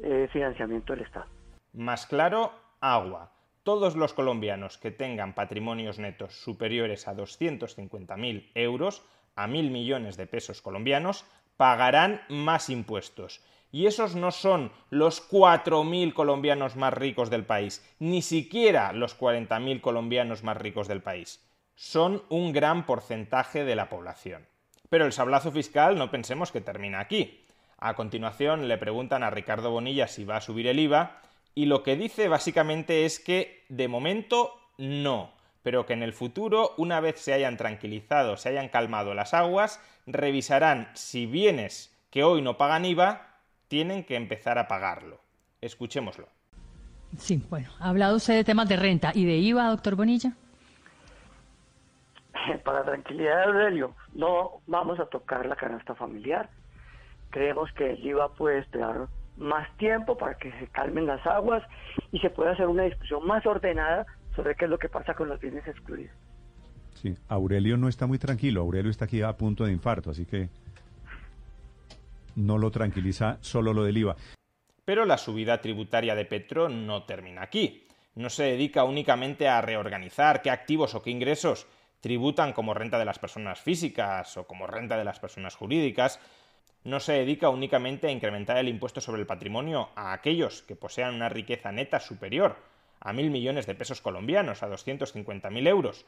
eh, 0.00 0.28
financiamiento 0.32 0.92
del 0.92 1.02
Estado. 1.02 1.26
Más 1.72 2.06
claro, 2.06 2.52
agua. 2.80 3.32
Todos 3.62 3.96
los 3.96 4.14
colombianos 4.14 4.78
que 4.78 4.90
tengan 4.90 5.34
patrimonios 5.34 5.98
netos 5.98 6.34
superiores 6.40 7.08
a 7.08 7.14
250.000 7.14 8.50
euros, 8.54 9.04
a 9.34 9.46
mil 9.46 9.70
millones 9.70 10.16
de 10.16 10.26
pesos 10.26 10.62
colombianos, 10.62 11.26
pagarán 11.56 12.22
más 12.28 12.70
impuestos. 12.70 13.44
Y 13.72 13.86
esos 13.86 14.14
no 14.14 14.30
son 14.30 14.70
los 14.90 15.28
4.000 15.30 16.14
colombianos 16.14 16.76
más 16.76 16.94
ricos 16.94 17.28
del 17.28 17.44
país, 17.44 17.84
ni 17.98 18.22
siquiera 18.22 18.92
los 18.92 19.18
40.000 19.18 19.80
colombianos 19.80 20.44
más 20.44 20.56
ricos 20.56 20.88
del 20.88 21.02
país. 21.02 21.45
Son 21.76 22.24
un 22.30 22.52
gran 22.52 22.86
porcentaje 22.86 23.64
de 23.64 23.76
la 23.76 23.88
población. 23.88 24.46
Pero 24.88 25.04
el 25.04 25.12
sablazo 25.12 25.52
fiscal 25.52 25.96
no 25.98 26.10
pensemos 26.10 26.50
que 26.50 26.60
termina 26.60 27.00
aquí. 27.00 27.44
A 27.78 27.94
continuación 27.94 28.66
le 28.66 28.78
preguntan 28.78 29.22
a 29.22 29.30
Ricardo 29.30 29.70
Bonilla 29.70 30.08
si 30.08 30.24
va 30.24 30.38
a 30.38 30.40
subir 30.40 30.66
el 30.66 30.78
IVA 30.78 31.20
y 31.54 31.66
lo 31.66 31.82
que 31.82 31.96
dice 31.96 32.28
básicamente 32.28 33.04
es 33.04 33.20
que 33.20 33.64
de 33.68 33.88
momento 33.88 34.54
no, 34.78 35.32
pero 35.62 35.84
que 35.84 35.92
en 35.92 36.02
el 36.02 36.12
futuro, 36.12 36.72
una 36.78 37.00
vez 37.00 37.20
se 37.20 37.32
hayan 37.32 37.56
tranquilizado, 37.56 38.36
se 38.36 38.48
hayan 38.48 38.68
calmado 38.68 39.14
las 39.14 39.34
aguas, 39.34 39.80
revisarán 40.06 40.88
si 40.94 41.26
bienes 41.26 41.94
que 42.10 42.24
hoy 42.24 42.40
no 42.40 42.56
pagan 42.56 42.84
IVA 42.84 43.40
tienen 43.68 44.04
que 44.04 44.16
empezar 44.16 44.58
a 44.58 44.68
pagarlo. 44.68 45.20
Escuchémoslo. 45.60 46.28
Sí, 47.18 47.42
bueno, 47.50 47.70
¿ha 47.80 47.88
hablado 47.90 48.16
usted 48.16 48.34
de 48.34 48.44
temas 48.44 48.68
de 48.68 48.76
renta 48.76 49.12
y 49.14 49.24
de 49.24 49.36
IVA, 49.38 49.68
doctor 49.68 49.96
Bonilla? 49.96 50.36
Para 52.64 52.84
tranquilidad 52.84 53.36
de 53.36 53.44
Aurelio, 53.44 53.94
no 54.14 54.60
vamos 54.66 54.98
a 55.00 55.06
tocar 55.06 55.46
la 55.46 55.56
canasta 55.56 55.94
familiar 55.94 56.48
creemos 57.36 57.70
que 57.72 57.90
el 57.90 58.06
IVA 58.06 58.32
puede 58.34 58.60
esperar 58.60 59.08
más 59.36 59.68
tiempo 59.76 60.16
para 60.16 60.38
que 60.38 60.50
se 60.52 60.68
calmen 60.68 61.06
las 61.06 61.24
aguas 61.26 61.62
y 62.10 62.18
se 62.20 62.30
pueda 62.30 62.52
hacer 62.52 62.66
una 62.66 62.84
discusión 62.84 63.26
más 63.26 63.44
ordenada 63.44 64.06
sobre 64.34 64.54
qué 64.54 64.64
es 64.64 64.70
lo 64.70 64.78
que 64.78 64.88
pasa 64.88 65.12
con 65.12 65.28
los 65.28 65.38
bienes 65.38 65.66
excluidos. 65.66 66.14
Sí, 66.94 67.14
Aurelio 67.28 67.76
no 67.76 67.88
está 67.88 68.06
muy 68.06 68.18
tranquilo. 68.18 68.62
Aurelio 68.62 68.90
está 68.90 69.04
aquí 69.04 69.20
a 69.20 69.36
punto 69.36 69.66
de 69.66 69.72
infarto, 69.72 70.10
así 70.10 70.24
que 70.24 70.48
no 72.36 72.56
lo 72.56 72.70
tranquiliza 72.70 73.36
solo 73.42 73.74
lo 73.74 73.84
del 73.84 73.98
IVA. 73.98 74.16
Pero 74.86 75.04
la 75.04 75.18
subida 75.18 75.60
tributaria 75.60 76.14
de 76.14 76.24
Petro 76.24 76.70
no 76.70 77.02
termina 77.02 77.42
aquí. 77.42 77.86
No 78.14 78.30
se 78.30 78.44
dedica 78.44 78.84
únicamente 78.84 79.46
a 79.46 79.60
reorganizar 79.60 80.40
qué 80.40 80.50
activos 80.50 80.94
o 80.94 81.02
qué 81.02 81.10
ingresos 81.10 81.66
tributan 82.06 82.52
como 82.52 82.72
renta 82.72 83.00
de 83.00 83.04
las 83.04 83.18
personas 83.18 83.58
físicas 83.58 84.36
o 84.36 84.46
como 84.46 84.68
renta 84.68 84.96
de 84.96 85.02
las 85.02 85.18
personas 85.18 85.56
jurídicas, 85.56 86.20
no 86.84 87.00
se 87.00 87.14
dedica 87.14 87.48
únicamente 87.48 88.06
a 88.06 88.12
incrementar 88.12 88.58
el 88.58 88.68
impuesto 88.68 89.00
sobre 89.00 89.20
el 89.22 89.26
patrimonio 89.26 89.88
a 89.96 90.12
aquellos 90.12 90.62
que 90.62 90.76
posean 90.76 91.16
una 91.16 91.28
riqueza 91.28 91.72
neta 91.72 91.98
superior 91.98 92.58
a 93.00 93.12
mil 93.12 93.30
millones 93.30 93.66
de 93.66 93.74
pesos 93.74 94.00
colombianos, 94.00 94.62
a 94.62 94.68
250.000 94.68 95.66
euros. 95.66 96.06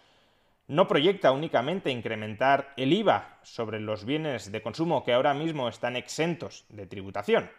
No 0.69 0.87
proyecta 0.87 1.33
únicamente 1.33 1.91
incrementar 1.91 2.75
el 2.77 2.93
IVA 2.93 3.41
sobre 3.43 3.81
los 3.81 4.05
bienes 4.05 4.53
de 4.53 4.63
consumo 4.63 5.03
que 5.03 5.15
ahora 5.15 5.35
mismo 5.35 5.69
están 5.69 5.97
exentos 5.97 6.65
de 6.69 6.87
tributación. 6.87 7.51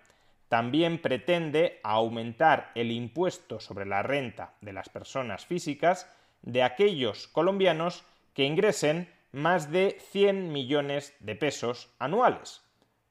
También 0.47 1.01
pretende 1.01 1.81
aumentar 1.83 2.71
el 2.73 2.89
impuesto 2.89 3.59
sobre 3.59 3.85
la 3.85 4.01
renta 4.01 4.53
de 4.61 4.71
las 4.71 4.87
personas 4.87 5.45
físicas 5.45 6.09
de 6.41 6.63
aquellos 6.63 7.27
colombianos 7.27 8.05
que 8.39 8.45
ingresen 8.45 9.09
más 9.33 9.69
de 9.69 9.97
100 9.99 10.53
millones 10.53 11.13
de 11.19 11.35
pesos 11.35 11.93
anuales. 11.99 12.63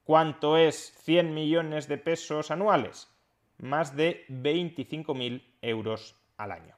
¿Cuánto 0.03 0.57
es 0.57 0.95
100 1.05 1.35
millones 1.35 1.87
de 1.87 1.99
pesos 1.99 2.51
anuales? 2.51 3.15
Más 3.59 3.95
de 3.95 4.25
25.000 4.31 5.43
euros 5.61 6.17
al 6.39 6.53
año. 6.53 6.75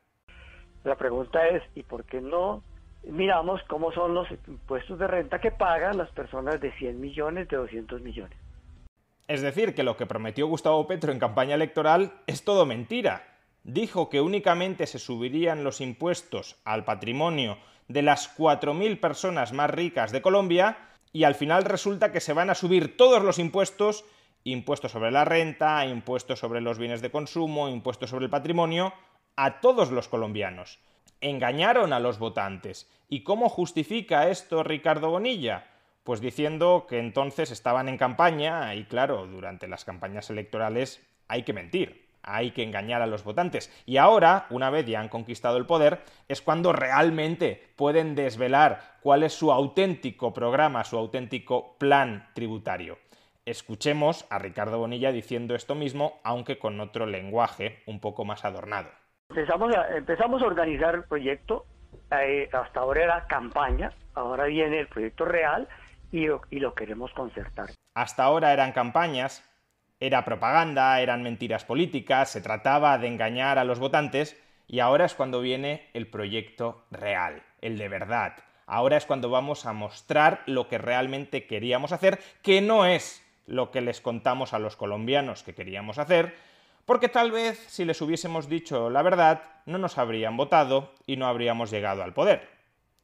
La 0.82 0.96
pregunta 0.96 1.46
es, 1.46 1.62
¿y 1.76 1.84
por 1.84 2.04
qué 2.06 2.20
no 2.20 2.64
miramos 3.04 3.60
cómo 3.68 3.92
son 3.92 4.14
los 4.14 4.26
impuestos 4.48 4.98
de 4.98 5.06
renta 5.06 5.40
que 5.40 5.52
pagan 5.52 5.96
las 5.96 6.10
personas 6.10 6.60
de 6.60 6.72
100 6.72 7.00
millones, 7.00 7.46
de 7.46 7.56
200 7.56 8.02
millones? 8.02 8.36
Es 9.28 9.42
decir, 9.42 9.76
que 9.76 9.84
lo 9.84 9.96
que 9.96 10.06
prometió 10.06 10.48
Gustavo 10.48 10.88
Petro 10.88 11.12
en 11.12 11.20
campaña 11.20 11.54
electoral 11.54 12.14
es 12.26 12.42
todo 12.42 12.66
mentira. 12.66 13.28
Dijo 13.62 14.08
que 14.08 14.20
únicamente 14.20 14.88
se 14.88 14.98
subirían 14.98 15.62
los 15.62 15.80
impuestos 15.80 16.60
al 16.64 16.84
patrimonio 16.84 17.56
de 17.90 18.02
las 18.02 18.36
4.000 18.38 19.00
personas 19.00 19.52
más 19.52 19.68
ricas 19.68 20.12
de 20.12 20.22
Colombia 20.22 20.78
y 21.12 21.24
al 21.24 21.34
final 21.34 21.64
resulta 21.64 22.12
que 22.12 22.20
se 22.20 22.32
van 22.32 22.48
a 22.48 22.54
subir 22.54 22.96
todos 22.96 23.20
los 23.24 23.40
impuestos, 23.40 24.04
impuestos 24.44 24.92
sobre 24.92 25.10
la 25.10 25.24
renta, 25.24 25.84
impuestos 25.84 26.38
sobre 26.38 26.60
los 26.60 26.78
bienes 26.78 27.02
de 27.02 27.10
consumo, 27.10 27.68
impuestos 27.68 28.10
sobre 28.10 28.26
el 28.26 28.30
patrimonio, 28.30 28.94
a 29.34 29.60
todos 29.60 29.90
los 29.90 30.06
colombianos. 30.06 30.78
Engañaron 31.20 31.92
a 31.92 31.98
los 31.98 32.20
votantes. 32.20 32.88
¿Y 33.08 33.24
cómo 33.24 33.48
justifica 33.48 34.30
esto 34.30 34.62
Ricardo 34.62 35.10
Bonilla? 35.10 35.66
Pues 36.04 36.20
diciendo 36.20 36.86
que 36.88 37.00
entonces 37.00 37.50
estaban 37.50 37.88
en 37.88 37.98
campaña 37.98 38.72
y 38.76 38.84
claro, 38.84 39.26
durante 39.26 39.66
las 39.66 39.84
campañas 39.84 40.30
electorales 40.30 41.04
hay 41.26 41.42
que 41.42 41.52
mentir 41.52 42.09
hay 42.22 42.50
que 42.52 42.62
engañar 42.62 43.02
a 43.02 43.06
los 43.06 43.24
votantes. 43.24 43.70
Y 43.86 43.96
ahora, 43.96 44.46
una 44.50 44.70
vez 44.70 44.86
ya 44.86 45.00
han 45.00 45.08
conquistado 45.08 45.56
el 45.56 45.66
poder, 45.66 46.00
es 46.28 46.42
cuando 46.42 46.72
realmente 46.72 47.72
pueden 47.76 48.14
desvelar 48.14 48.80
cuál 49.00 49.22
es 49.22 49.32
su 49.32 49.52
auténtico 49.52 50.32
programa, 50.32 50.84
su 50.84 50.96
auténtico 50.96 51.76
plan 51.78 52.28
tributario. 52.34 52.98
Escuchemos 53.46 54.26
a 54.30 54.38
Ricardo 54.38 54.78
Bonilla 54.78 55.12
diciendo 55.12 55.54
esto 55.54 55.74
mismo, 55.74 56.20
aunque 56.22 56.58
con 56.58 56.78
otro 56.78 57.06
lenguaje 57.06 57.82
un 57.86 58.00
poco 58.00 58.24
más 58.24 58.44
adornado. 58.44 58.90
Empezamos 59.30 59.74
a, 59.74 59.96
empezamos 59.96 60.42
a 60.42 60.46
organizar 60.46 60.94
el 60.94 61.04
proyecto, 61.04 61.64
eh, 62.10 62.48
hasta 62.52 62.80
ahora 62.80 63.04
era 63.04 63.26
campaña, 63.26 63.92
ahora 64.14 64.44
viene 64.44 64.80
el 64.80 64.88
proyecto 64.88 65.24
real 65.24 65.68
y, 66.12 66.26
y 66.50 66.60
lo 66.60 66.74
queremos 66.74 67.12
concertar. 67.12 67.70
Hasta 67.94 68.24
ahora 68.24 68.52
eran 68.52 68.72
campañas, 68.72 69.42
era 70.00 70.24
propaganda, 70.24 71.00
eran 71.00 71.22
mentiras 71.22 71.64
políticas, 71.64 72.30
se 72.30 72.40
trataba 72.40 72.96
de 72.98 73.06
engañar 73.06 73.58
a 73.58 73.64
los 73.64 73.78
votantes 73.78 74.36
y 74.66 74.80
ahora 74.80 75.04
es 75.04 75.14
cuando 75.14 75.40
viene 75.40 75.88
el 75.92 76.06
proyecto 76.06 76.84
real, 76.90 77.42
el 77.60 77.76
de 77.76 77.88
verdad. 77.88 78.34
Ahora 78.66 78.96
es 78.96 79.04
cuando 79.04 79.28
vamos 79.28 79.66
a 79.66 79.72
mostrar 79.72 80.42
lo 80.46 80.68
que 80.68 80.78
realmente 80.78 81.46
queríamos 81.46 81.92
hacer, 81.92 82.20
que 82.42 82.60
no 82.60 82.86
es 82.86 83.22
lo 83.46 83.70
que 83.70 83.80
les 83.80 84.00
contamos 84.00 84.54
a 84.54 84.58
los 84.58 84.76
colombianos 84.76 85.42
que 85.42 85.54
queríamos 85.54 85.98
hacer, 85.98 86.34
porque 86.86 87.08
tal 87.08 87.30
vez 87.30 87.58
si 87.68 87.84
les 87.84 88.00
hubiésemos 88.00 88.48
dicho 88.48 88.88
la 88.88 89.02
verdad, 89.02 89.42
no 89.66 89.76
nos 89.76 89.98
habrían 89.98 90.36
votado 90.36 90.94
y 91.06 91.16
no 91.16 91.26
habríamos 91.26 91.70
llegado 91.70 92.02
al 92.02 92.14
poder. 92.14 92.48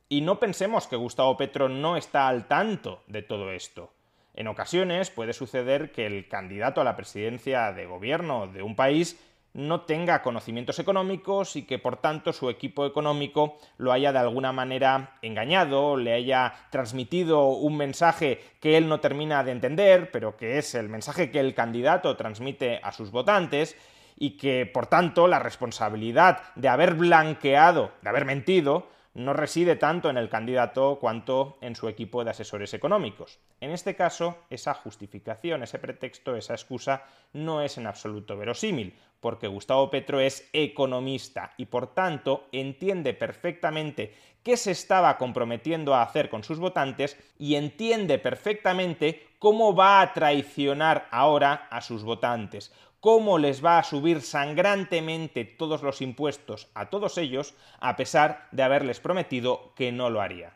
Y 0.09 0.21
no 0.21 0.39
pensemos 0.39 0.87
que 0.87 0.97
Gustavo 0.97 1.37
Petro 1.37 1.69
no 1.69 1.97
está 1.97 2.29
al 2.29 2.47
tanto 2.47 3.03
de 3.09 3.23
todo 3.23 3.51
esto. 3.51 3.93
En 4.37 4.49
ocasiones 4.49 5.11
puede 5.11 5.33
suceder 5.33 5.93
que 5.93 6.05
el 6.05 6.29
candidato 6.29 6.83
a 6.83 6.85
la 6.85 6.95
presidencia 6.95 7.73
de 7.73 7.87
gobierno 7.87 8.47
de 8.47 8.63
un 8.63 8.77
país 8.77 9.19
no 9.55 9.81
tenga 9.81 10.21
conocimientos 10.21 10.79
económicos 10.79 11.57
y 11.57 11.63
que 11.63 11.79
por 11.79 11.97
tanto 11.97 12.35
su 12.35 12.51
equipo 12.51 12.85
económico 12.85 13.57
lo 13.79 13.91
haya 13.93 14.13
de 14.13 14.19
alguna 14.19 14.53
manera 14.53 15.15
engañado, 15.23 15.97
le 15.97 16.13
haya 16.13 16.53
transmitido 16.69 17.49
un 17.49 17.79
mensaje 17.79 18.39
que 18.61 18.77
él 18.77 18.87
no 18.91 19.01
termina 19.01 19.43
de 19.43 19.53
entender, 19.53 20.11
pero 20.11 20.37
que 20.37 20.59
es 20.59 20.75
el 20.75 20.91
mensaje 20.91 21.31
que 21.31 21.41
el 21.41 21.55
candidato 21.55 22.15
transmite 22.17 22.79
a 22.83 22.93
sus 22.93 23.11
votantes 23.11 23.75
y 24.19 24.37
que 24.37 24.67
por 24.67 24.87
tanto 24.87 25.27
la 25.27 25.39
responsabilidad 25.39 26.43
de 26.55 26.69
haber 26.69 26.93
blanqueado, 26.93 27.93
de 28.03 28.09
haber 28.11 28.27
mentido, 28.27 28.89
no 29.17 29.33
reside 29.33 29.77
tanto 29.77 30.11
en 30.11 30.19
el 30.19 30.29
candidato 30.29 30.99
cuanto 31.01 31.57
en 31.63 31.75
su 31.75 31.89
equipo 31.89 32.23
de 32.23 32.31
asesores 32.31 32.75
económicos. 32.75 33.39
En 33.61 33.71
este 33.71 33.97
caso, 33.97 34.37
esa 34.51 34.75
justificación, 34.75 35.63
ese 35.63 35.79
pretexto, 35.79 36.37
esa 36.37 36.53
excusa 36.53 37.05
no 37.33 37.63
es 37.63 37.79
en 37.79 37.87
absoluto 37.87 38.37
verosímil, 38.37 38.95
porque 39.21 39.49
Gustavo 39.49 39.91
Petro 39.91 40.21
es 40.21 40.49
economista 40.53 41.53
y 41.57 41.65
por 41.65 41.95
tanto 41.95 42.49
entiende 42.53 43.15
perfectamente 43.15 44.15
qué 44.43 44.59
se 44.59 44.71
estaba 44.71 45.17
comprometiendo 45.17 45.95
a 45.95 46.03
hacer 46.03 46.29
con 46.29 46.45
sus 46.45 46.59
votantes 46.59 47.17
y 47.39 47.57
entiende 47.57 48.19
perfectamente 48.19 49.27
cómo 49.39 49.75
va 49.75 50.01
a 50.01 50.13
traicionar 50.13 51.09
ahora 51.11 51.67
a 51.71 51.81
sus 51.81 52.05
votantes, 52.05 52.73
cómo 53.07 53.39
les 53.39 53.65
va 53.65 53.79
a 53.79 53.85
subir 53.85 54.21
sangrantemente 54.21 55.45
todos 55.45 55.85
los 55.85 56.03
impuestos 56.03 56.67
a 56.75 56.91
todos 56.91 57.19
ellos, 57.19 57.55
a 57.79 57.95
pesar 57.95 58.49
de 58.51 58.65
haberles 58.65 58.99
prometido 58.99 59.73
que 59.77 59.93
no 59.93 60.11
lo 60.11 60.21
haría. 60.21 60.55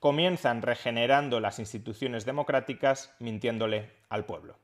Comienzan 0.00 0.62
regenerando 0.62 1.38
las 1.38 1.60
instituciones 1.60 2.24
democráticas, 2.24 3.14
mintiéndole 3.20 3.92
al 4.08 4.24
pueblo. 4.24 4.56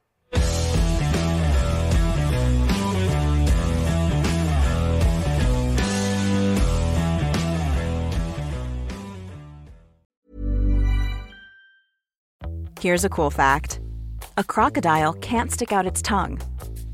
Here's 12.81 13.05
a 13.05 13.09
cool 13.09 13.31
fact. 13.31 13.79
A 14.37 14.42
crocodile 14.42 15.12
can't 15.20 15.53
stick 15.53 15.70
out 15.70 15.87
its 15.87 16.03
tongue. 16.03 16.40